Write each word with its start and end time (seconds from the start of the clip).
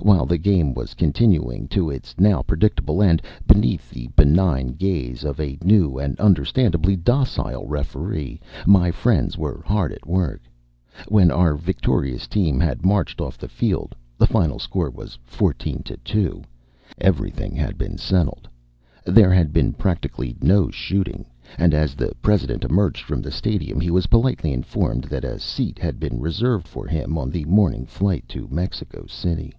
While 0.00 0.26
the 0.26 0.38
game 0.38 0.74
was 0.74 0.94
continuing 0.94 1.68
to 1.68 1.88
its 1.88 2.18
now 2.18 2.42
predictable 2.42 3.04
end, 3.04 3.22
beneath 3.46 3.88
the 3.90 4.08
be 4.16 4.24
nign 4.24 4.72
gaze 4.76 5.22
of 5.22 5.38
a 5.38 5.56
new 5.62 5.96
and 5.96 6.18
under 6.18 6.42
standably 6.44 7.00
docile 7.00 7.68
referee, 7.68 8.40
my 8.66 8.90
friends 8.90 9.38
were 9.38 9.62
hard 9.64 9.92
at 9.92 10.04
work. 10.04 10.42
When 11.06 11.30
our 11.30 11.54
victorious 11.54 12.26
team 12.26 12.58
had 12.58 12.84
marched 12.84 13.20
off 13.20 13.38
the 13.38 13.46
field 13.48 13.94
(the 14.18 14.26
final 14.26 14.58
score 14.58 14.90
was 14.90 15.16
14— 15.24 15.84
2), 16.04 16.42
everything 16.98 17.54
had 17.54 17.78
been 17.78 17.96
set 17.96 18.26
tled. 18.26 18.46
There 19.06 19.30
had 19.32 19.52
been 19.52 19.72
practically 19.72 20.34
no 20.42 20.68
shooting, 20.68 21.26
and 21.58 21.72
as 21.74 21.94
the 21.94 22.12
President 22.20 22.64
emerged 22.64 23.04
from 23.04 23.22
the 23.22 23.30
stadium, 23.30 23.78
he 23.80 23.90
was 23.90 24.08
politely 24.08 24.52
informed 24.52 25.04
that 25.04 25.24
a 25.24 25.38
seat 25.38 25.78
had 25.78 26.00
been 26.00 26.18
reserved 26.18 26.66
for 26.66 26.88
him 26.88 27.16
on 27.16 27.30
the 27.30 27.44
morning 27.44 27.86
flight 27.86 28.24
to 28.30 28.48
Mexico 28.50 29.06
City. 29.06 29.54